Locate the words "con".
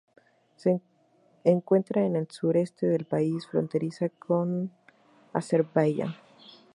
4.09-4.71